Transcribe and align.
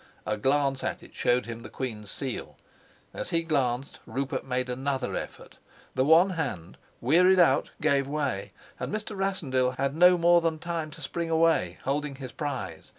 A 0.25 0.35
glance 0.35 0.83
at 0.83 1.03
it 1.03 1.13
showed 1.13 1.45
him 1.45 1.61
the 1.61 1.69
queen's 1.69 2.09
seal. 2.09 2.57
As 3.13 3.29
he 3.29 3.43
glanced 3.43 3.99
Rupert 4.07 4.43
made 4.43 4.67
another 4.67 5.15
effort. 5.15 5.59
The 5.93 6.03
one 6.03 6.31
hand, 6.31 6.79
wearied 7.01 7.39
out, 7.39 7.69
gave 7.81 8.07
way, 8.07 8.51
and 8.79 8.91
Mr. 8.91 9.15
Rassendyll 9.15 9.77
had 9.77 9.95
no 9.95 10.17
more 10.17 10.41
than 10.41 10.57
time 10.57 10.89
to 10.89 11.01
spring 11.03 11.29
away, 11.29 11.77
holding 11.83 12.15
his 12.15 12.31
prize. 12.31 12.89